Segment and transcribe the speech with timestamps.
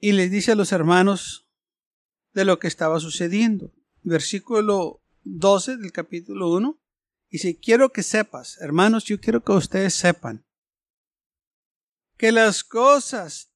[0.00, 1.46] y les dice a los hermanos
[2.32, 3.72] de lo que estaba sucediendo.
[4.02, 6.80] Versículo 12 del capítulo 1.
[7.28, 10.44] Y si quiero que sepas, hermanos, yo quiero que ustedes sepan
[12.16, 13.52] que las cosas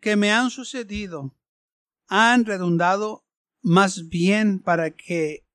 [0.00, 1.34] que me han sucedido
[2.06, 3.26] han redundado
[3.62, 5.46] más bien para que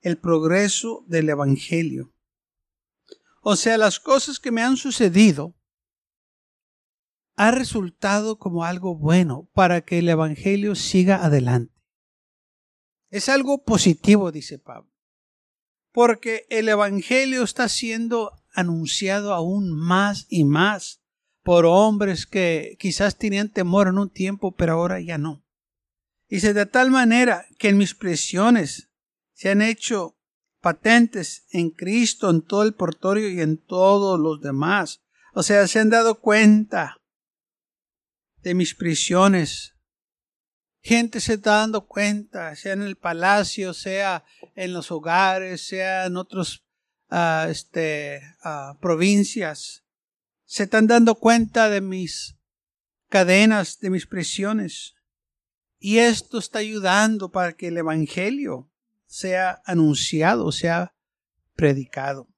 [0.00, 2.12] el progreso del Evangelio.
[3.42, 5.55] O sea, las cosas que me han sucedido
[7.36, 11.74] ha resultado como algo bueno para que el Evangelio siga adelante.
[13.10, 14.90] Es algo positivo, dice Pablo,
[15.92, 21.02] porque el Evangelio está siendo anunciado aún más y más
[21.42, 25.44] por hombres que quizás tenían temor en un tiempo, pero ahora ya no.
[26.28, 28.90] Dice de tal manera que en mis presiones
[29.32, 30.16] se han hecho
[30.60, 35.04] patentes en Cristo, en todo el portorio y en todos los demás.
[35.34, 36.96] O sea, se han dado cuenta
[38.46, 39.74] de mis prisiones.
[40.80, 46.16] Gente se está dando cuenta, sea en el palacio, sea en los hogares, sea en
[46.16, 46.62] otras
[47.10, 49.82] ah, este, ah, provincias.
[50.44, 52.36] Se están dando cuenta de mis
[53.08, 54.94] cadenas, de mis prisiones.
[55.80, 58.70] Y esto está ayudando para que el Evangelio
[59.06, 60.94] sea anunciado, sea
[61.56, 62.28] predicado.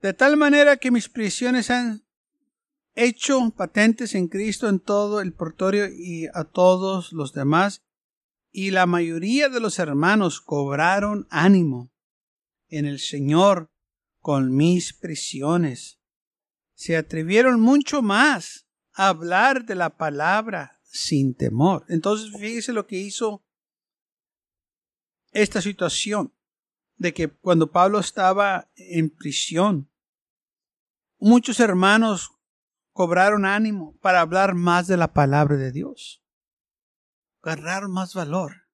[0.00, 2.04] De tal manera que mis prisiones han
[3.04, 7.82] hecho patentes en Cristo en todo el portorio y a todos los demás,
[8.52, 11.92] y la mayoría de los hermanos cobraron ánimo
[12.68, 13.70] en el Señor
[14.20, 16.00] con mis prisiones.
[16.74, 21.84] Se atrevieron mucho más a hablar de la palabra sin temor.
[21.88, 23.44] Entonces, fíjese lo que hizo
[25.32, 26.34] esta situación
[26.96, 29.90] de que cuando Pablo estaba en prisión,
[31.18, 32.32] muchos hermanos
[32.92, 36.22] cobraron ánimo para hablar más de la palabra de Dios.
[37.42, 38.68] Agarraron más valor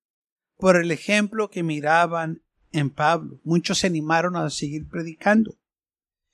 [0.57, 3.41] por el ejemplo que miraban en Pablo.
[3.45, 5.59] Muchos se animaron a seguir predicando.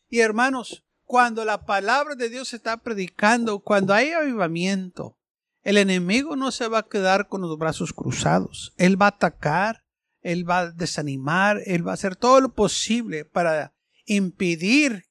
[0.08, 5.18] Y hermanos, cuando la palabra de Dios está predicando, cuando hay avivamiento,
[5.62, 8.72] el enemigo no se va a quedar con los brazos cruzados.
[8.76, 9.84] Él va a atacar,
[10.20, 13.74] él va a desanimar, él va a hacer todo lo posible para
[14.06, 15.04] impedir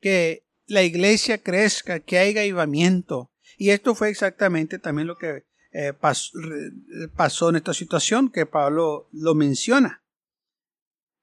[0.00, 3.30] que la iglesia crezca, que haya avivamiento.
[3.56, 5.92] Y esto fue exactamente también lo que eh,
[7.14, 10.02] pasó, en esta situación que Pablo lo menciona.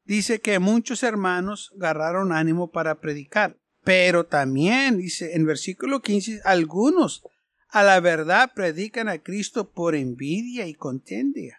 [0.05, 7.23] Dice que muchos hermanos agarraron ánimo para predicar, pero también dice en versículo 15, algunos
[7.69, 11.57] a la verdad predican a Cristo por envidia y contendia,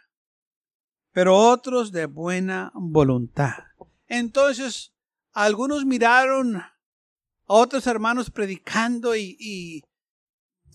[1.10, 3.54] pero otros de buena voluntad.
[4.06, 4.94] Entonces,
[5.32, 6.62] algunos miraron
[7.46, 9.82] otros hermanos predicando y,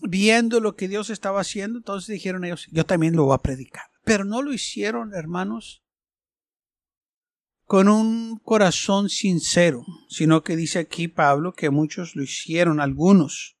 [0.02, 3.84] viendo lo que Dios estaba haciendo, entonces dijeron ellos, yo también lo voy a predicar.
[4.04, 5.82] Pero no lo hicieron, hermanos,
[7.64, 13.56] con un corazón sincero, sino que dice aquí Pablo que muchos lo hicieron, algunos,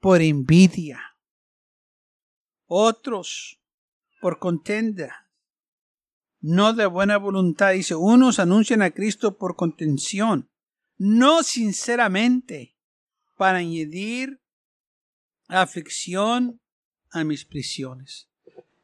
[0.00, 1.16] por envidia,
[2.66, 3.60] otros
[4.20, 5.30] por contenda,
[6.40, 7.72] no de buena voluntad.
[7.72, 10.50] Dice, unos anuncian a Cristo por contención,
[10.98, 12.76] no sinceramente,
[13.36, 14.40] para añadir
[15.48, 16.60] aflicción
[17.10, 18.28] a mis prisiones.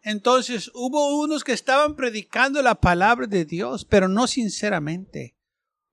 [0.03, 5.37] Entonces hubo unos que estaban predicando la palabra de Dios, pero no sinceramente.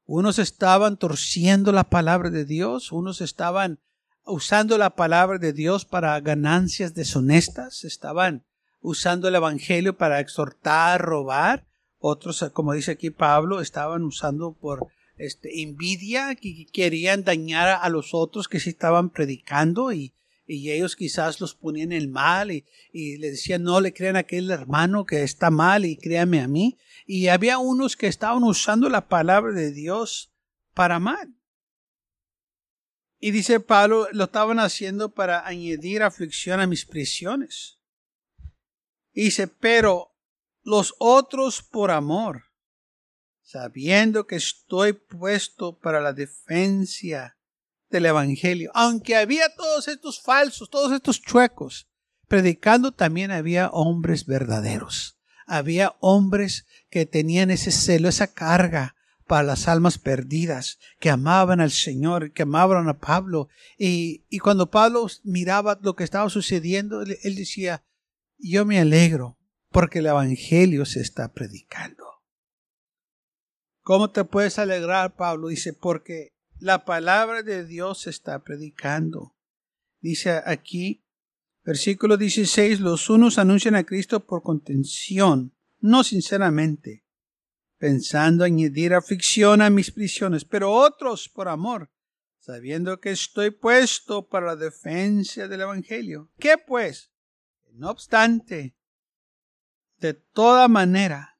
[0.05, 3.79] Unos estaban torciendo la palabra de Dios, unos estaban
[4.25, 8.43] usando la palabra de Dios para ganancias deshonestas, estaban
[8.81, 11.67] usando el Evangelio para exhortar, robar,
[11.99, 14.87] otros, como dice aquí Pablo, estaban usando por
[15.19, 20.13] este, envidia, que querían dañar a los otros que se estaban predicando y,
[20.51, 24.21] ellos quizás los ponían en el mal y, y, le decían no le crean a
[24.21, 26.79] aquel hermano que está mal y créame a mí.
[27.05, 30.31] Y había unos que estaban usando la palabra de Dios
[30.73, 31.35] para mal.
[33.19, 37.77] Y dice Pablo, lo estaban haciendo para añadir aflicción a mis prisiones.
[39.13, 40.15] dice, pero
[40.63, 42.48] los otros por amor
[43.49, 47.35] sabiendo que estoy puesto para la defensa
[47.89, 48.69] del Evangelio.
[48.75, 51.87] Aunque había todos estos falsos, todos estos chuecos,
[52.27, 55.17] predicando también había hombres verdaderos.
[55.47, 61.71] Había hombres que tenían ese celo, esa carga para las almas perdidas, que amaban al
[61.71, 63.49] Señor, que amaban a Pablo.
[63.79, 67.83] Y, y cuando Pablo miraba lo que estaba sucediendo, él, él decía,
[68.37, 69.39] yo me alegro
[69.71, 72.08] porque el Evangelio se está predicando.
[73.89, 75.47] ¿Cómo te puedes alegrar, Pablo?
[75.47, 79.35] Dice, porque la palabra de Dios se está predicando.
[79.99, 81.07] Dice aquí,
[81.63, 87.03] versículo 16, los unos anuncian a Cristo por contención, no sinceramente,
[87.79, 91.89] pensando añadir aflicción a mis prisiones, pero otros por amor,
[92.37, 96.29] sabiendo que estoy puesto para la defensa del Evangelio.
[96.37, 97.11] ¿Qué pues?
[97.71, 98.77] No obstante,
[99.97, 101.38] de toda manera,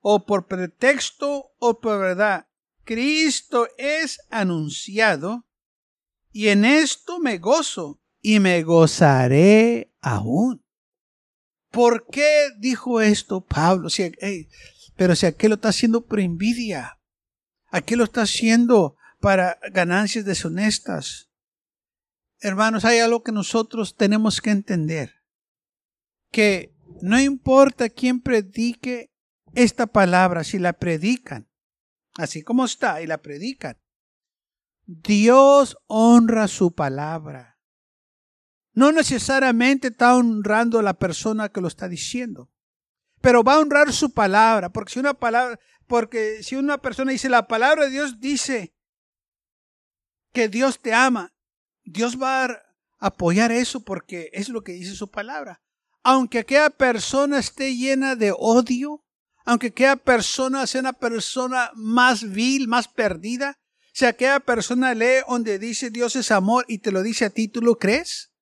[0.00, 2.46] o por pretexto o por verdad,
[2.84, 5.46] Cristo es anunciado,
[6.32, 10.64] y en esto me gozo y me gozaré aún.
[11.70, 13.90] ¿Por qué dijo esto Pablo?
[13.90, 14.12] Si,
[14.96, 17.00] pero si aquel lo está haciendo por envidia,
[17.68, 21.30] aquel lo está haciendo para ganancias deshonestas.
[22.40, 25.14] Hermanos, hay algo que nosotros tenemos que entender.
[26.30, 29.09] Que no importa quién predique
[29.54, 31.48] esta palabra, si la predican,
[32.16, 33.78] así como está, y la predican,
[34.86, 37.58] Dios honra su palabra.
[38.72, 42.50] No necesariamente está honrando a la persona que lo está diciendo,
[43.20, 47.28] pero va a honrar su palabra, porque si una palabra, porque si una persona dice
[47.28, 48.74] la palabra de Dios dice
[50.32, 51.34] que Dios te ama,
[51.84, 52.62] Dios va a
[52.98, 55.62] apoyar eso porque es lo que dice su palabra.
[56.02, 59.04] Aunque aquella persona esté llena de odio,
[59.44, 63.58] aunque aquella persona sea una persona más vil, más perdida,
[63.92, 67.48] si aquella persona lee donde dice Dios es amor y te lo dice a ti,
[67.48, 68.32] ¿tú lo crees?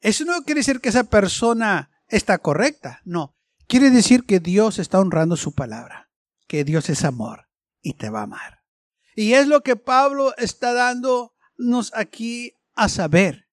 [0.00, 3.36] Eso no quiere decir que esa persona está correcta, no.
[3.66, 6.10] Quiere decir que Dios está honrando su palabra,
[6.46, 7.48] que Dios es amor
[7.80, 8.62] y te va a amar.
[9.14, 13.48] Y es lo que Pablo está dándonos aquí a saber.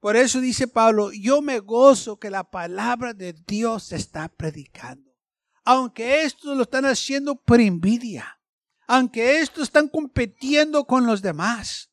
[0.00, 5.07] Por eso dice Pablo, yo me gozo que la palabra de Dios se está predicando.
[5.70, 8.40] Aunque estos lo están haciendo por envidia,
[8.86, 11.90] aunque estos están compitiendo con los demás,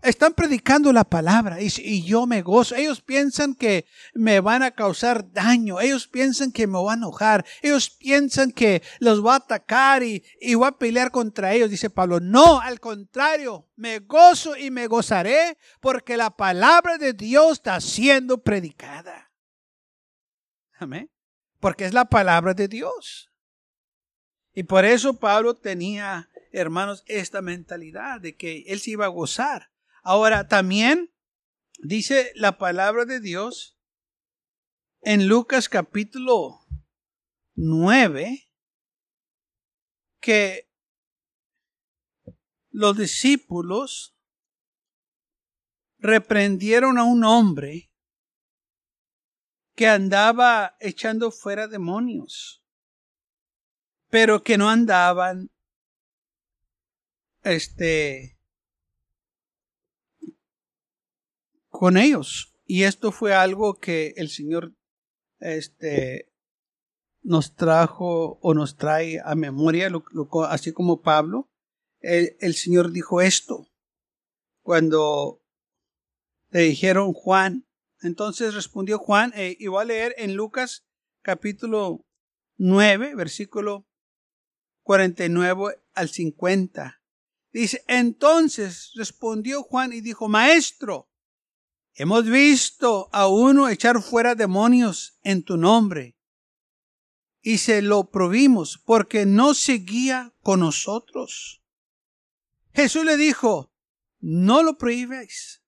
[0.00, 2.74] están predicando la palabra y, yo me gozo.
[2.74, 3.84] Ellos piensan que
[4.14, 5.78] me van a causar daño.
[5.78, 7.44] Ellos piensan que me voy a enojar.
[7.60, 11.68] Ellos piensan que los voy a atacar y, y voy a pelear contra ellos.
[11.68, 17.52] Dice Pablo, no, al contrario, me gozo y me gozaré porque la palabra de Dios
[17.58, 19.30] está siendo predicada.
[20.78, 21.10] Amén.
[21.60, 23.32] Porque es la palabra de Dios.
[24.52, 29.70] Y por eso Pablo tenía, hermanos, esta mentalidad de que él se iba a gozar
[30.08, 31.12] Ahora, también
[31.80, 33.76] dice la palabra de Dios
[35.00, 36.60] en Lucas capítulo
[37.56, 38.48] 9
[40.20, 40.70] que
[42.70, 44.16] los discípulos
[45.98, 47.85] reprendieron a un hombre
[49.76, 52.64] que andaba echando fuera demonios,
[54.10, 55.50] pero que no andaban
[57.42, 58.36] este
[61.68, 62.54] con ellos.
[62.64, 64.74] Y esto fue algo que el Señor
[65.38, 66.32] este,
[67.22, 69.90] nos trajo o nos trae a memoria,
[70.48, 71.48] así como Pablo.
[72.00, 73.68] El, Señor dijo esto
[74.62, 75.42] cuando
[76.50, 77.65] le dijeron Juan.
[78.06, 80.86] Entonces respondió Juan, e, y voy a leer en Lucas
[81.22, 82.06] capítulo
[82.56, 83.86] 9, versículo
[84.82, 87.02] 49 al 50.
[87.52, 91.10] Dice, entonces respondió Juan y dijo, Maestro,
[91.98, 96.14] Hemos visto a uno echar fuera demonios en tu nombre
[97.40, 101.62] y se lo provimos porque no seguía con nosotros.
[102.74, 103.72] Jesús le dijo,
[104.20, 105.62] no lo prohibáis,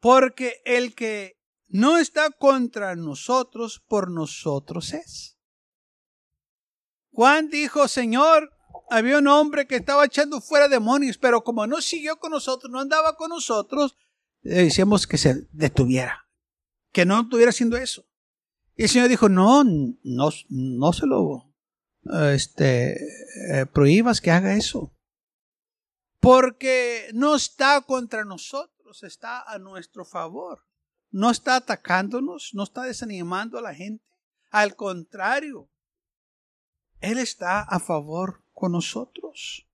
[0.00, 1.37] porque el que
[1.68, 5.38] no está contra nosotros, por nosotros es.
[7.12, 8.52] Juan dijo, Señor,
[8.90, 12.80] había un hombre que estaba echando fuera demonios, pero como no siguió con nosotros, no
[12.80, 13.96] andaba con nosotros,
[14.42, 16.28] le decíamos que se detuviera,
[16.92, 18.04] que no estuviera haciendo eso.
[18.76, 21.52] Y el Señor dijo, no, no, no se lo
[22.32, 22.96] este,
[23.50, 24.94] eh, prohíbas que haga eso.
[26.20, 30.67] Porque no está contra nosotros, está a nuestro favor.
[31.10, 34.04] No está atacándonos, no está desanimando a la gente.
[34.50, 35.68] Al contrario,
[37.00, 39.66] Él está a favor con nosotros.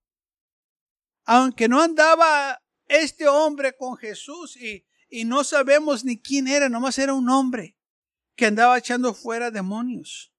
[1.25, 6.97] Aunque no andaba este hombre con Jesús y, y no sabemos ni quién era, nomás
[6.99, 7.75] era un hombre
[8.35, 10.31] que andaba echando fuera demonios.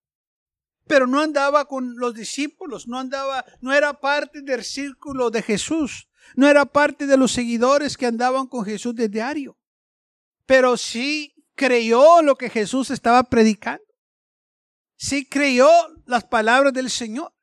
[0.87, 6.09] Pero no andaba con los discípulos, no andaba, no era parte del círculo de Jesús,
[6.37, 9.56] no era parte de los seguidores que andaban con Jesús de diario.
[10.47, 13.85] Pero sí creyó lo que Jesús estaba predicando.
[14.97, 15.69] Sí creyó
[16.07, 17.35] las palabras del Señor.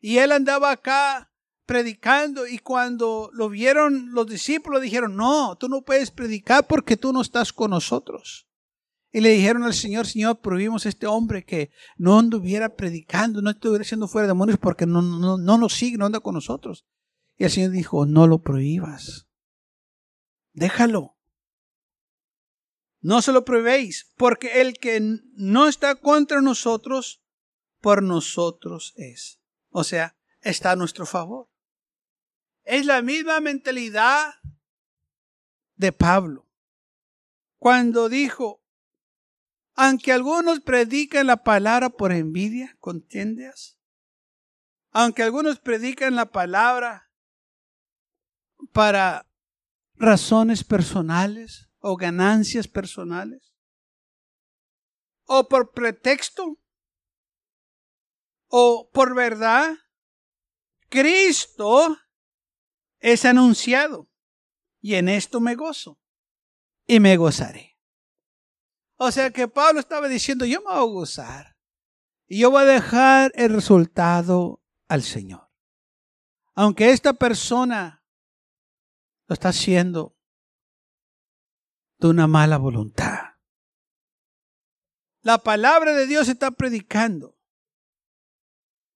[0.00, 1.32] Y él andaba acá
[1.66, 7.12] predicando y cuando lo vieron los discípulos dijeron, no, tú no puedes predicar porque tú
[7.12, 8.48] no estás con nosotros.
[9.12, 13.50] Y le dijeron al Señor, Señor, prohibimos a este hombre que no anduviera predicando, no
[13.50, 16.86] estuviera siendo fuera de demonios porque no, no, no nos sigue, no anda con nosotros.
[17.36, 19.28] Y el Señor dijo, no lo prohíbas.
[20.52, 21.15] Déjalo.
[23.00, 25.00] No se lo prohibéis, porque el que
[25.34, 27.22] no está contra nosotros,
[27.80, 29.40] por nosotros es.
[29.70, 31.48] O sea, está a nuestro favor.
[32.64, 34.34] Es la misma mentalidad
[35.76, 36.48] de Pablo.
[37.58, 38.62] Cuando dijo,
[39.74, 43.78] aunque algunos predican la palabra por envidia, contiendas,
[44.90, 47.10] aunque algunos predican la palabra
[48.72, 49.28] para
[49.94, 53.54] razones personales o ganancias personales,
[55.24, 56.58] o por pretexto,
[58.48, 59.74] o por verdad,
[60.88, 61.96] Cristo
[63.00, 64.08] es anunciado.
[64.80, 66.00] Y en esto me gozo.
[66.86, 67.76] Y me gozaré.
[68.96, 71.56] O sea que Pablo estaba diciendo, yo me voy a gozar.
[72.28, 75.50] Y yo voy a dejar el resultado al Señor.
[76.54, 78.04] Aunque esta persona
[79.26, 80.15] lo está haciendo
[81.98, 83.36] de una mala voluntad.
[85.22, 87.36] La palabra de Dios está predicando.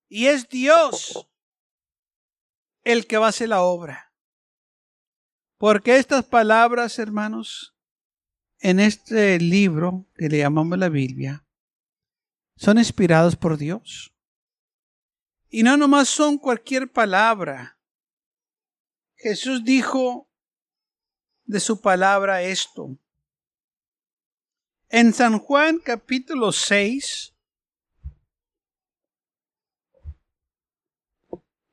[0.09, 1.28] Y es Dios
[2.85, 4.14] el que va a hacer la obra.
[5.59, 7.76] Porque estas palabras, hermanos,
[8.61, 11.45] en este libro que le llamamos la Biblia,
[12.57, 14.14] son inspirados por Dios.
[15.49, 17.78] Y no nomás son cualquier palabra.
[19.16, 20.30] Jesús dijo
[21.50, 22.97] de su palabra esto.
[24.88, 27.35] En San Juan capítulo 6,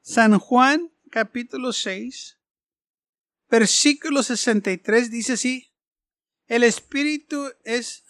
[0.01, 2.39] San Juan capítulo 6,
[3.49, 5.71] versículo 63 dice así,
[6.47, 8.03] el espíritu es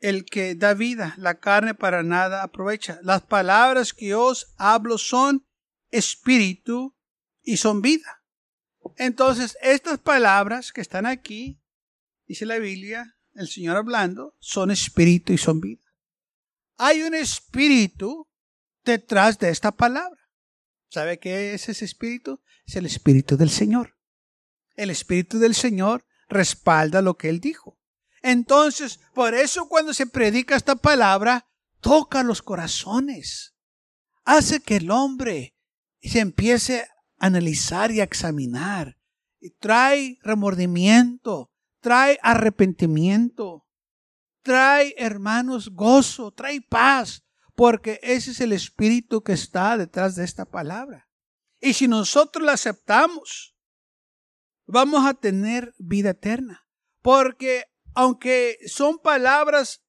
[0.00, 2.98] el que da vida, la carne para nada aprovecha.
[3.02, 5.46] Las palabras que os hablo son
[5.90, 6.96] espíritu
[7.42, 8.17] y son vida.
[8.96, 11.60] Entonces, estas palabras que están aquí,
[12.26, 15.82] dice la Biblia, el Señor hablando, son espíritu y son vida.
[16.76, 18.28] Hay un espíritu
[18.84, 20.20] detrás de esta palabra.
[20.90, 22.40] ¿Sabe qué es ese espíritu?
[22.66, 23.96] Es el espíritu del Señor.
[24.74, 27.78] El espíritu del Señor respalda lo que Él dijo.
[28.22, 31.46] Entonces, por eso cuando se predica esta palabra,
[31.80, 33.54] toca los corazones.
[34.24, 35.56] Hace que el hombre
[36.00, 38.98] se empiece analizar y examinar.
[39.40, 43.66] Y trae remordimiento, trae arrepentimiento,
[44.42, 50.44] trae, hermanos, gozo, trae paz, porque ese es el espíritu que está detrás de esta
[50.44, 51.08] palabra.
[51.60, 53.56] Y si nosotros la aceptamos,
[54.66, 56.66] vamos a tener vida eterna.
[57.02, 59.84] Porque aunque son palabras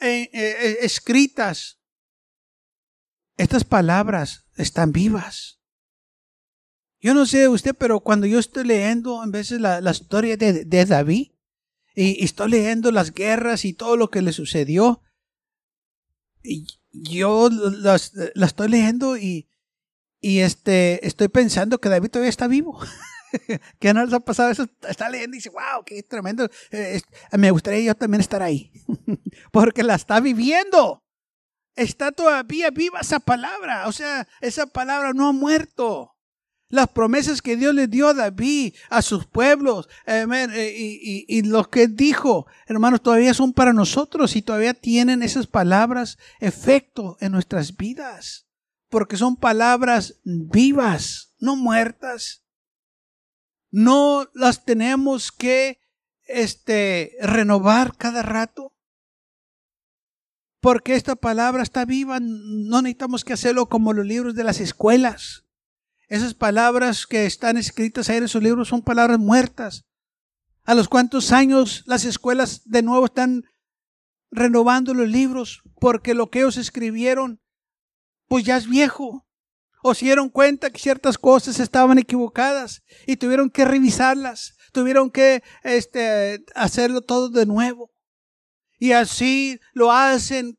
[0.00, 1.80] eh, eh, escritas,
[3.36, 5.57] estas palabras están vivas.
[7.00, 10.84] Yo no sé usted, pero cuando yo estoy leyendo en veces la, historia de, de
[10.84, 11.30] David
[11.94, 15.02] y, estoy leyendo las guerras y todo lo que le sucedió,
[16.42, 19.48] y yo la, estoy leyendo y,
[20.20, 22.80] y este, estoy pensando que David todavía está vivo.
[23.78, 26.48] que no les ha pasado eso, está leyendo y dice, wow, qué tremendo.
[26.70, 27.00] Eh,
[27.32, 28.72] me gustaría yo también estar ahí,
[29.52, 31.04] porque la está viviendo.
[31.76, 36.17] Está todavía viva esa palabra, o sea, esa palabra no ha muerto.
[36.70, 40.26] Las promesas que Dios le dio a David, a sus pueblos, eh,
[40.76, 45.46] y, y, y lo que dijo, hermanos, todavía son para nosotros y todavía tienen esas
[45.46, 48.46] palabras efecto en nuestras vidas.
[48.90, 52.44] Porque son palabras vivas, no muertas.
[53.70, 55.78] No las tenemos que
[56.24, 58.74] este, renovar cada rato.
[60.60, 65.47] Porque esta palabra está viva, no necesitamos que hacerlo como los libros de las escuelas
[66.08, 69.84] esas palabras que están escritas ahí en esos libros son palabras muertas.
[70.64, 73.44] A los cuantos años las escuelas de nuevo están
[74.30, 77.40] renovando los libros porque lo que ellos escribieron
[78.26, 79.26] pues ya es viejo.
[79.82, 84.54] O se dieron cuenta que ciertas cosas estaban equivocadas y tuvieron que revisarlas.
[84.72, 87.90] tuvieron que este, hacerlo todo de nuevo.
[88.78, 90.58] Y así lo hacen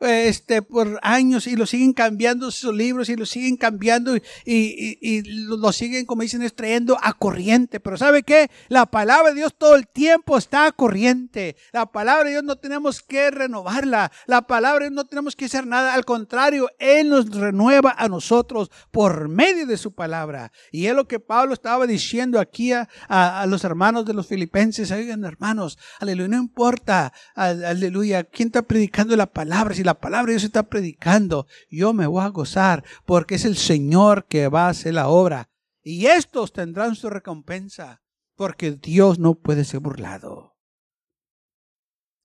[0.00, 4.98] este, por años y lo siguen cambiando sus libros y lo siguen cambiando y, y,
[5.00, 7.80] y, lo siguen, como dicen, extrayendo a corriente.
[7.80, 8.50] Pero ¿sabe qué?
[8.68, 11.56] La palabra de Dios todo el tiempo está a corriente.
[11.72, 14.12] La palabra de Dios no tenemos que renovarla.
[14.26, 15.94] La palabra de Dios no tenemos que hacer nada.
[15.94, 20.52] Al contrario, Él nos renueva a nosotros por medio de su palabra.
[20.72, 24.90] Y es lo que Pablo estaba diciendo aquí a, a, los hermanos de los filipenses.
[24.90, 29.74] Oigan, hermanos, aleluya, no importa, aleluya, quién está predicando la palabra.
[29.74, 33.56] Si la palabra de Dios está predicando, yo me voy a gozar porque es el
[33.56, 35.48] Señor que va a hacer la obra.
[35.82, 38.02] Y estos tendrán su recompensa
[38.34, 40.56] porque Dios no puede ser burlado.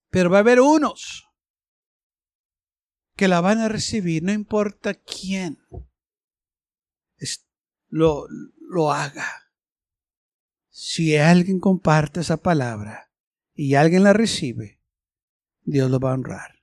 [0.10, 1.30] Pero va a haber unos
[3.16, 5.60] que la van a recibir, no importa quién
[7.90, 8.26] lo,
[8.58, 9.28] lo haga.
[10.70, 13.12] Si alguien comparte esa palabra
[13.54, 14.82] y alguien la recibe,
[15.62, 16.61] Dios lo va a honrar.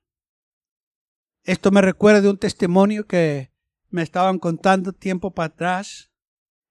[1.48, 3.50] Esto me recuerda de un testimonio que
[3.88, 6.12] me estaban contando tiempo para atrás,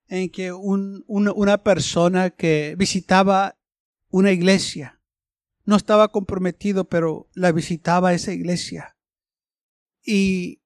[0.07, 3.57] en que una persona que visitaba
[4.09, 5.01] una iglesia,
[5.65, 8.95] no estaba comprometido, pero la visitaba esa iglesia.
[10.05, 10.61] Y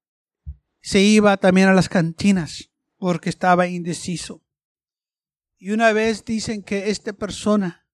[0.81, 4.43] se iba también a las cantinas porque estaba indeciso.
[5.57, 7.87] Y una vez dicen que esta persona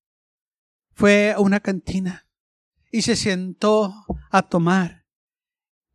[0.95, 2.27] fue a una cantina
[2.91, 3.93] y se sentó
[4.31, 5.05] a tomar.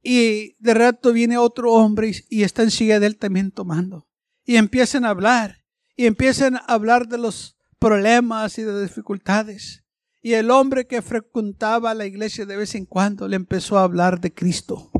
[0.03, 4.09] Y de rato viene otro hombre y está en silla de él también tomando.
[4.45, 5.65] Y empiezan a hablar.
[5.95, 9.85] Y empiezan a hablar de los problemas y de dificultades.
[10.21, 14.21] Y el hombre que frecuentaba la iglesia de vez en cuando le empezó a hablar
[14.21, 14.91] de Cristo.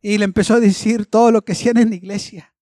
[0.00, 2.54] Y le empezó a decir todo lo que hacía en la iglesia.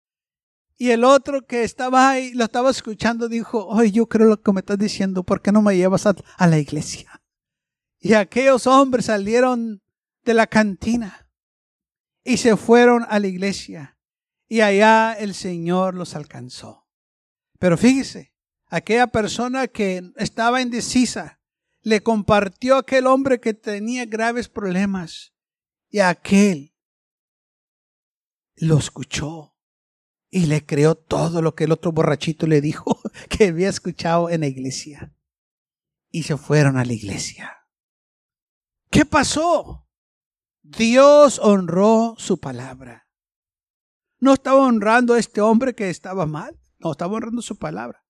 [0.76, 4.52] Y el otro que estaba ahí, lo estaba escuchando, dijo, oye, yo creo lo que
[4.52, 7.22] me estás diciendo, ¿por qué no me llevas a la iglesia?
[8.00, 9.80] Y aquellos hombres salieron
[10.24, 11.30] de la cantina
[12.24, 13.98] y se fueron a la iglesia
[14.48, 16.88] y allá el Señor los alcanzó.
[17.58, 18.34] Pero fíjese,
[18.66, 21.40] aquella persona que estaba indecisa
[21.80, 25.34] le compartió aquel hombre que tenía graves problemas
[25.88, 26.74] y aquel
[28.56, 29.56] lo escuchó
[30.30, 34.40] y le creó todo lo que el otro borrachito le dijo que había escuchado en
[34.40, 35.14] la iglesia.
[36.10, 37.66] Y se fueron a la iglesia.
[38.90, 39.81] ¿Qué pasó?
[40.62, 43.08] Dios honró su palabra.
[44.20, 48.04] No estaba honrando a este hombre que estaba mal, no, estaba honrando su palabra.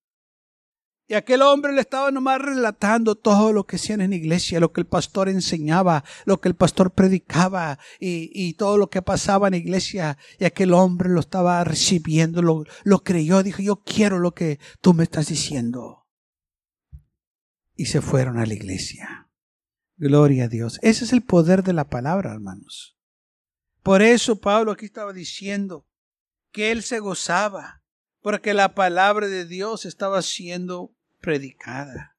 [1.09, 4.73] Y aquel hombre le estaba nomás relatando todo lo que hacía en la iglesia, lo
[4.73, 9.49] que el pastor enseñaba, lo que el pastor predicaba y, y todo lo que pasaba
[9.49, 10.17] en la iglesia.
[10.39, 14.95] Y aquel hombre lo estaba recibiendo, lo, lo creyó, dijo, yo quiero lo que tú
[14.95, 16.07] me estás diciendo.
[17.75, 19.32] Y se fueron a la iglesia.
[20.03, 20.81] Gloria a Dios.
[20.83, 22.99] Ese es el poder de la palabra, hermanos.
[23.85, 25.87] Por eso Pablo aquí estaba diciendo
[26.51, 27.85] que él se gozaba,
[28.21, 32.19] porque la palabra de Dios estaba siendo predicada.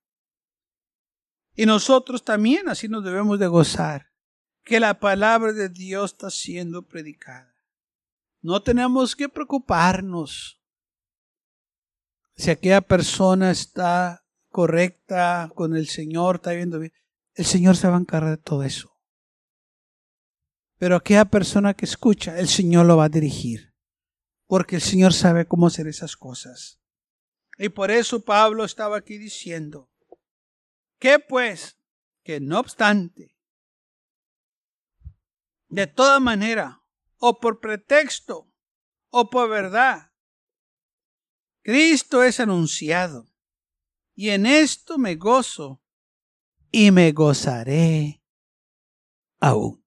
[1.56, 4.14] Y nosotros también así nos debemos de gozar,
[4.64, 7.54] que la palabra de Dios está siendo predicada.
[8.40, 10.64] No tenemos que preocuparnos
[12.38, 16.94] si aquella persona está correcta con el Señor, está viendo bien
[17.36, 18.94] el Señor se va a encargar de todo eso.
[20.78, 23.74] Pero aquella persona que escucha, el Señor lo va a dirigir.
[24.48, 26.80] Porque el Señor sabe cómo hacer esas cosas.
[27.58, 29.92] Y por eso Pablo estaba aquí diciendo,
[31.00, 31.80] que pues,
[32.24, 33.38] que no obstante,
[35.70, 36.84] de toda manera,
[37.18, 38.52] o por pretexto,
[39.10, 40.12] o por verdad,
[41.62, 43.30] Cristo es anunciado.
[44.16, 45.83] Y en esto me gozo
[46.74, 48.24] y me gozaré
[49.40, 49.86] aún.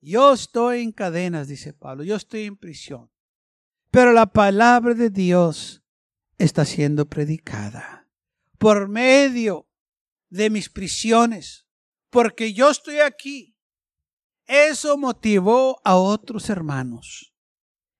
[0.00, 3.10] Yo estoy en cadenas, dice Pablo, yo estoy en prisión,
[3.90, 5.82] pero la palabra de Dios
[6.38, 8.08] está siendo predicada
[8.56, 9.68] por medio
[10.28, 11.66] de mis prisiones,
[12.08, 13.58] porque yo estoy aquí.
[14.46, 17.34] Eso motivó a otros hermanos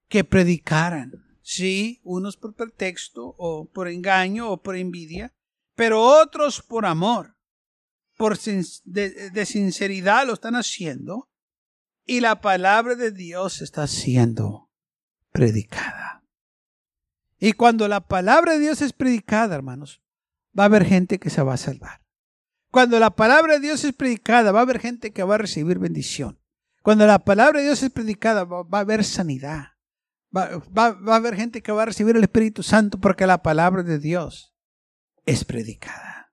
[0.08, 5.34] que predicaran, sí, unos por pretexto o por engaño o por envidia,
[5.74, 7.36] pero otros por amor,
[8.16, 11.30] por de, sinceridad lo están haciendo
[12.04, 14.70] y la palabra de Dios está siendo
[15.32, 16.22] predicada.
[17.38, 20.02] Y cuando la palabra de Dios es predicada, hermanos,
[20.58, 22.02] va a haber gente que se va a salvar.
[22.70, 25.78] Cuando la palabra de Dios es predicada, va a haber gente que va a recibir
[25.78, 26.38] bendición.
[26.82, 29.68] Cuando la palabra de Dios es predicada, va, a haber sanidad.
[30.36, 33.82] Va, va, a haber gente que va a recibir el Espíritu Santo porque la palabra
[33.82, 34.49] de Dios
[35.30, 36.32] es predicada.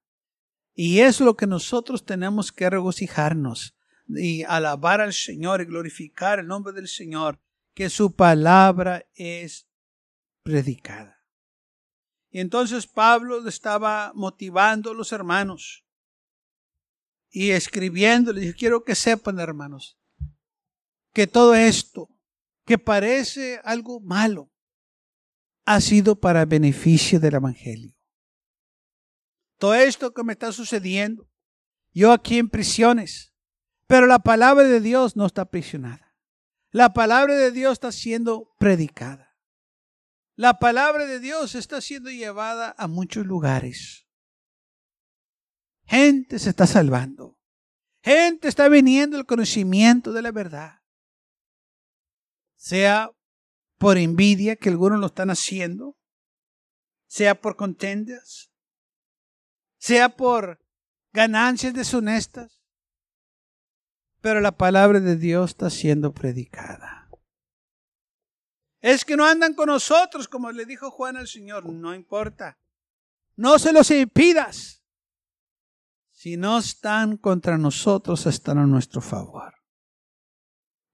[0.73, 6.47] Y es lo que nosotros tenemos que regocijarnos y alabar al Señor y glorificar el
[6.47, 7.39] nombre del Señor,
[7.73, 9.67] que su palabra es
[10.43, 11.23] predicada.
[12.29, 15.85] Y entonces Pablo estaba motivando a los hermanos
[17.29, 19.99] y escribiendo, les quiero que sepan, hermanos,
[21.13, 22.09] que todo esto,
[22.65, 24.51] que parece algo malo,
[25.65, 27.96] ha sido para beneficio del Evangelio.
[29.57, 31.29] Todo esto que me está sucediendo,
[31.91, 33.33] yo aquí en prisiones,
[33.87, 36.15] pero la palabra de Dios no está aprisionada.
[36.71, 39.35] La palabra de Dios está siendo predicada.
[40.35, 44.07] La palabra de Dios está siendo llevada a muchos lugares.
[45.85, 47.39] Gente se está salvando.
[48.03, 50.81] Gente está viniendo al conocimiento de la verdad.
[52.55, 53.11] Sea
[53.77, 55.97] por envidia que algunos lo están haciendo,
[57.07, 58.51] sea por contendas,
[59.77, 60.59] sea por
[61.13, 62.61] ganancias deshonestas,
[64.21, 67.09] pero la palabra de Dios está siendo predicada.
[68.79, 72.59] Es que no andan con nosotros, como le dijo Juan al Señor, no importa.
[73.35, 74.83] No se los impidas.
[76.11, 79.53] Si no están contra nosotros, están a nuestro favor.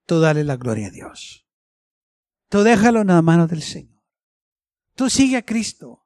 [0.06, 1.48] Tú dale la gloria a Dios.
[2.50, 4.04] Tú déjalo en la mano del Señor.
[4.96, 6.03] Tú sigue a Cristo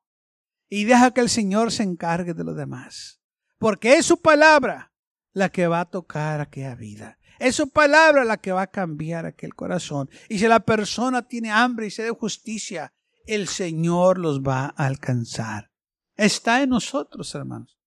[0.69, 3.21] y deja que el Señor se encargue de lo demás.
[3.57, 4.93] Porque es su palabra
[5.33, 7.17] la que va a tocar aquella vida.
[7.39, 10.09] Es su palabra la que va a cambiar aquel corazón.
[10.29, 12.93] Y si la persona tiene hambre y sed de justicia,
[13.25, 15.71] el Señor los va a alcanzar.
[16.15, 17.77] Está en nosotros, hermanos.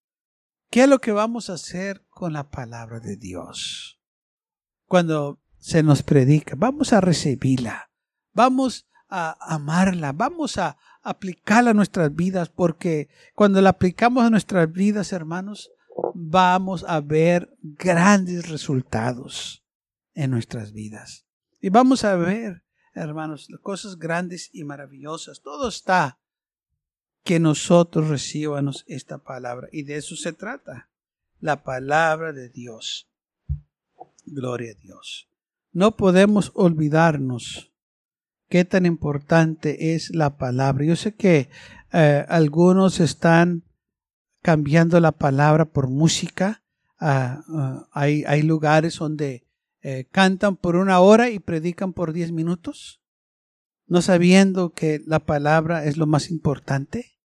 [0.71, 4.01] ¿Qué es lo que vamos a hacer con la palabra de Dios?
[4.87, 7.91] Cuando se nos predica, vamos a recibirla,
[8.33, 14.71] vamos a amarla, vamos a aplicarla a nuestras vidas, porque cuando la aplicamos a nuestras
[14.71, 15.71] vidas, hermanos,
[16.15, 19.65] vamos a ver grandes resultados
[20.15, 21.27] en nuestras vidas.
[21.61, 22.63] Y vamos a ver,
[22.95, 25.43] hermanos, cosas grandes y maravillosas.
[25.43, 26.19] Todo está
[27.23, 29.69] que nosotros recibamos esta palabra.
[29.73, 30.89] Y de eso se trata.
[31.39, 33.09] La palabra de Dios.
[34.25, 35.29] Gloria a Dios.
[35.73, 37.70] No podemos olvidarnos
[38.51, 40.85] qué tan importante es la palabra.
[40.85, 41.49] Yo sé que
[41.93, 43.63] eh, algunos están
[44.43, 46.63] cambiando la palabra por música.
[46.99, 49.47] Ah, ah, hay, hay, lugares donde
[49.83, 53.01] eh, cantan por una hora y predican por diez minutos,
[53.87, 57.19] no sabiendo que la palabra es lo más importante.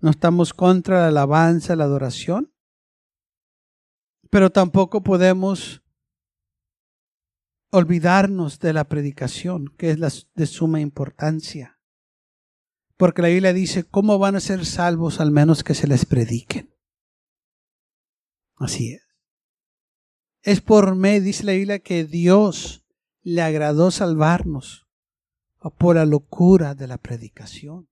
[0.00, 2.52] No estamos contra la alabanza, la adoración,
[4.28, 5.81] pero tampoco podemos
[7.72, 11.80] olvidarnos de la predicación, que es de suma importancia.
[12.98, 16.76] Porque la Biblia dice, ¿cómo van a ser salvos al menos que se les prediquen?
[18.56, 19.02] Así es.
[20.42, 22.84] Es por medio, dice la Biblia, que Dios
[23.22, 24.86] le agradó salvarnos
[25.78, 27.88] por la locura de la predicación.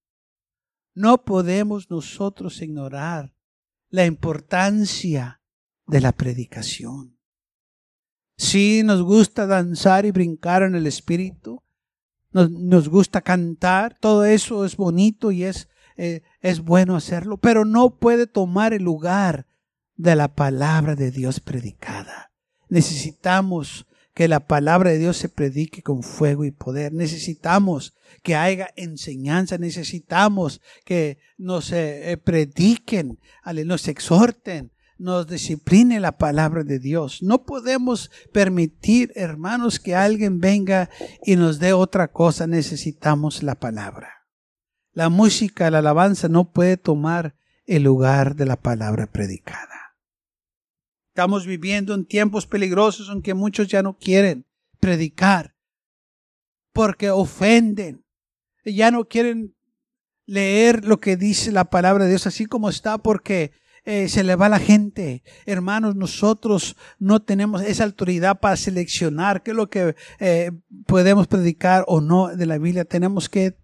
[0.95, 3.35] No podemos nosotros ignorar
[3.89, 5.41] la importancia
[5.87, 7.20] de la predicación.
[8.41, 11.63] Si nos gusta danzar y brincar en el Espíritu,
[12.33, 17.99] nos, gusta cantar, todo eso es bonito y es, eh, es bueno hacerlo, pero no
[17.99, 19.45] puede tomar el lugar
[19.97, 22.33] de la palabra de Dios predicada.
[22.71, 26.95] Necesitamos que la palabra de Dios se predique con fuego y poder.
[26.95, 33.19] Necesitamos que haya enseñanza, necesitamos que nos eh, prediquen,
[33.67, 37.23] nos exhorten, nos discipline la palabra de Dios.
[37.23, 40.91] No podemos permitir, hermanos, que alguien venga
[41.25, 42.47] y nos dé otra cosa.
[42.47, 44.27] Necesitamos la palabra.
[44.93, 47.35] La música, la alabanza no puede tomar
[47.65, 49.97] el lugar de la palabra predicada.
[51.09, 54.47] Estamos viviendo en tiempos peligrosos en que muchos ya no quieren
[54.81, 55.57] predicar
[56.73, 58.05] porque ofenden.
[58.65, 59.57] Ya no quieren
[60.27, 63.53] leer lo que dice la palabra de Dios así como está porque
[63.85, 65.23] eh, se le va la gente.
[65.47, 70.53] Hermanos, nosotros no tenemos esa autoridad para seleccionar qué es lo que eh,
[70.87, 72.85] podemos predicar o no de la Biblia.
[72.85, 73.57] Tenemos que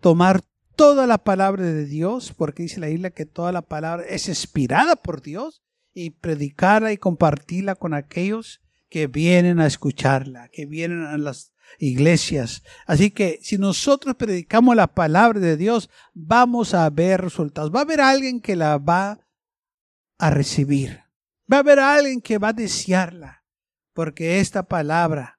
[0.00, 0.42] tomar
[0.76, 4.96] toda la palabra de Dios, porque dice la Biblia que toda la palabra es inspirada
[4.96, 5.62] por Dios,
[5.94, 8.60] y predicarla y compartirla con aquellos
[8.90, 12.62] que vienen a escucharla, que vienen a las iglesias.
[12.86, 17.72] Así que si nosotros predicamos la palabra de Dios, vamos a ver resultados.
[17.72, 19.20] Va a haber alguien que la va
[20.26, 21.04] a recibir.
[21.52, 23.44] Va a haber alguien que va a desearla,
[23.92, 25.38] porque esta palabra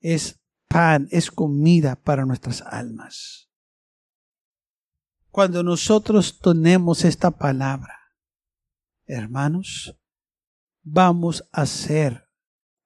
[0.00, 3.48] es pan, es comida para nuestras almas.
[5.30, 7.94] cuando nosotros tenemos esta palabra,
[9.06, 9.98] hermanos,
[10.82, 12.28] vamos a ser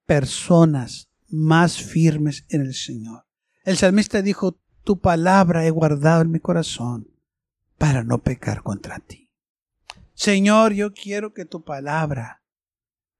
[0.04, 3.26] personas más firmes en el Señor.
[3.64, 7.08] El salmista dijo, tu palabra he guardado en mi corazón
[7.78, 9.25] para no pecar contra ti.
[10.16, 12.42] Señor, yo quiero que tu palabra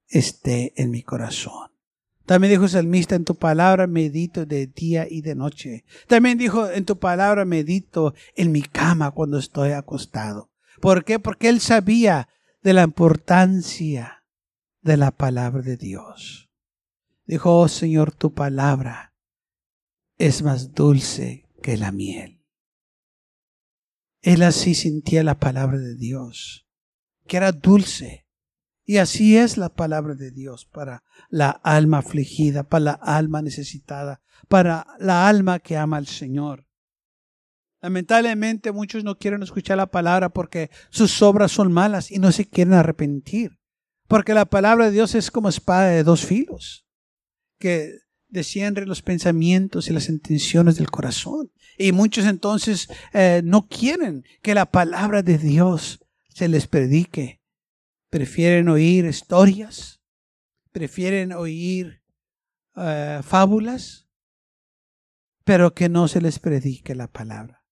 [0.09, 1.70] esté en mi corazón.
[2.24, 5.85] También dijo el salmista, en tu palabra medito de día y de noche.
[6.09, 10.50] También dijo, en tu palabra medito en mi cama cuando estoy acostado.
[10.80, 11.18] ¿Por qué?
[11.18, 12.30] Porque él sabía
[12.62, 14.24] de la importancia
[14.80, 16.50] de la palabra de Dios.
[17.26, 19.14] Dijo, oh Señor, tu palabra
[20.16, 22.42] es más dulce que la miel.
[24.22, 26.65] Él así sentía la palabra de Dios,
[27.26, 28.26] que era dulce.
[28.84, 34.22] Y así es la palabra de Dios para la alma afligida, para la alma necesitada,
[34.48, 36.66] para la alma que ama al Señor.
[37.82, 42.48] Lamentablemente muchos no quieren escuchar la palabra porque sus obras son malas y no se
[42.48, 43.58] quieren arrepentir.
[44.08, 46.86] Porque la palabra de Dios es como espada de dos filos,
[47.58, 47.92] que
[48.28, 51.50] desciende los pensamientos y las intenciones del corazón.
[51.76, 56.00] Y muchos entonces eh, no quieren que la palabra de Dios
[56.37, 57.40] se les predique.
[58.11, 60.03] Prefieren oír historias,
[60.70, 62.03] prefieren oír
[62.77, 64.07] eh, fábulas,
[65.44, 67.64] pero que no se les predique la palabra.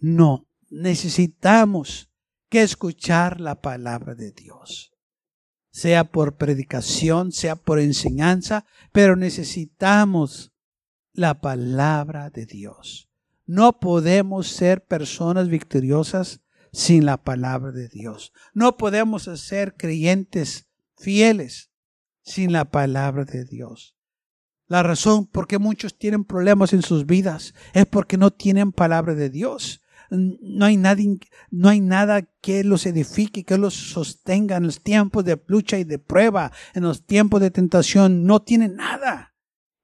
[0.00, 2.10] No, necesitamos
[2.48, 4.92] que escuchar la palabra de Dios
[5.70, 10.52] sea por predicación, sea por enseñanza, pero necesitamos
[11.12, 13.08] la palabra de Dios.
[13.46, 16.40] No podemos ser personas victoriosas
[16.72, 18.32] sin la palabra de Dios.
[18.54, 21.70] No podemos ser creyentes fieles
[22.22, 23.96] sin la palabra de Dios.
[24.66, 29.14] La razón por qué muchos tienen problemas en sus vidas es porque no tienen palabra
[29.14, 31.18] de Dios no hay, nadie,
[31.50, 35.84] no hay nada que los edifique, que los sostenga en los tiempos de lucha y
[35.84, 39.34] de prueba, en los tiempos de tentación, no tiene nada.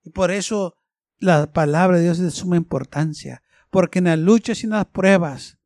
[0.03, 0.77] Y por eso
[1.18, 4.87] la palabra de Dios es de suma importancia, porque en las luchas y en las
[4.87, 5.59] pruebas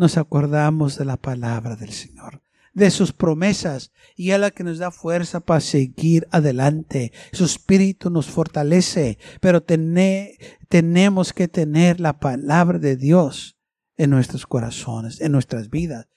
[0.00, 4.78] nos acordamos de la palabra del Señor de sus promesas y a la que nos
[4.78, 7.12] da fuerza para seguir adelante.
[7.32, 13.58] Su espíritu nos fortalece, pero tenemos que tener la palabra de Dios
[13.98, 16.08] en nuestros corazones, en nuestras vidas.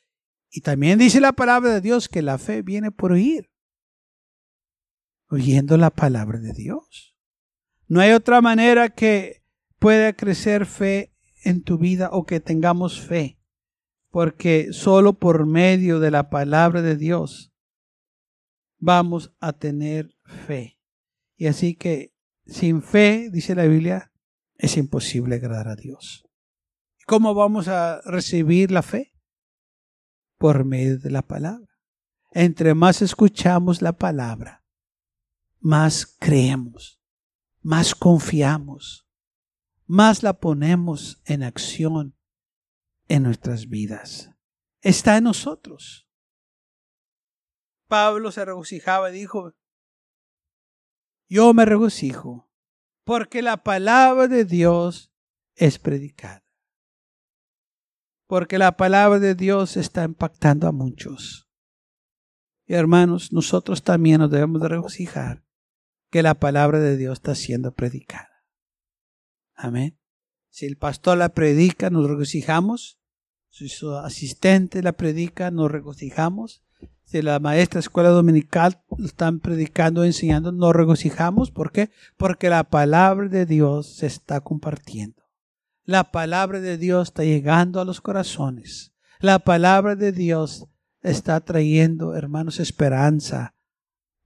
[0.49, 3.51] Y también dice la palabra de Dios que la fe viene por oír,
[5.27, 7.17] oyendo la palabra de Dios.
[7.87, 9.43] No hay otra manera que
[9.77, 13.39] pueda crecer fe en tu vida o que tengamos fe,
[14.13, 17.51] porque solo por medio de la palabra de Dios
[18.77, 20.77] vamos a tener fe.
[21.35, 22.13] Y así que
[22.45, 24.13] sin fe, dice la Biblia,
[24.53, 26.27] es imposible agradar a Dios.
[27.07, 29.15] ¿Cómo vamos a recibir la fe?
[30.37, 31.73] Por medio de la palabra.
[32.33, 34.63] Entre más escuchamos la palabra,
[35.59, 37.01] más creemos,
[37.63, 39.07] más confiamos,
[39.87, 42.15] más la ponemos en acción
[43.07, 44.31] en nuestras vidas.
[44.81, 46.07] Está en nosotros.
[47.87, 49.53] Pablo se regocijaba y dijo,
[51.29, 52.49] yo me regocijo
[53.03, 55.11] porque la palabra de Dios
[55.55, 56.43] es predicada
[58.33, 61.47] porque la palabra de Dios está impactando a muchos.
[62.65, 65.45] Y hermanos, nosotros también nos debemos de regocijar
[66.09, 68.43] que la palabra de Dios está siendo predicada.
[69.53, 69.99] Amén.
[70.53, 72.99] Si el pastor la predica, nos regocijamos.
[73.49, 76.61] Si su asistente la predica, nos regocijamos.
[77.05, 81.49] Si la maestra escuela dominical están predicando, enseñando, nos regocijamos.
[81.49, 81.89] ¿Por qué?
[82.17, 85.23] Porque la palabra de Dios se está compartiendo.
[85.85, 88.93] La palabra de Dios está llegando a los corazones.
[89.19, 90.67] La palabra de Dios
[91.01, 93.55] está trayendo, hermanos, esperanza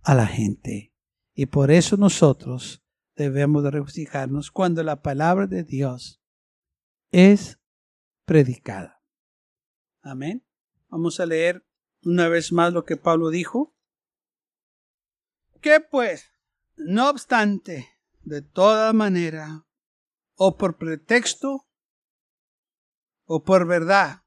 [0.04, 0.92] a la gente.
[1.34, 2.84] Y por eso nosotros
[3.18, 6.22] debemos de regocijarnos cuando la palabra de Dios
[7.12, 7.60] es
[8.26, 9.04] predicada.
[10.02, 10.46] Amén.
[10.88, 11.68] Vamos a leer
[12.04, 13.76] una vez más lo que Pablo dijo.
[15.60, 16.32] Que pues,
[16.76, 17.90] no obstante,
[18.22, 19.66] de toda manera,
[20.36, 21.68] o por pretexto
[23.26, 24.22] o por verdad.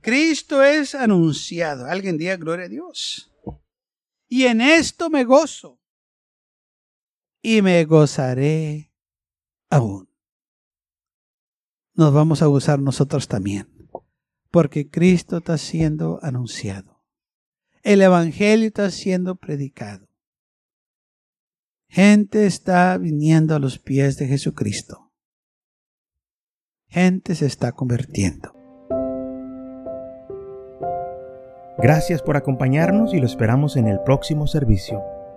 [0.00, 1.86] Cristo es anunciado.
[1.86, 3.32] Alguien diga gloria a Dios.
[4.28, 5.81] Y en esto me gozo.
[7.42, 8.92] Y me gozaré
[9.68, 10.08] aún.
[11.94, 13.68] Nos vamos a gozar nosotros también.
[14.50, 17.02] Porque Cristo está siendo anunciado.
[17.82, 20.08] El Evangelio está siendo predicado.
[21.88, 25.10] Gente está viniendo a los pies de Jesucristo.
[26.86, 28.54] gente se está convirtiendo.
[31.78, 35.02] Gracias por acompañarnos y lo esperamos en el próximo servicio.